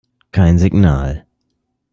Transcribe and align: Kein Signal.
Kein 0.31 0.57
Signal. 0.57 1.27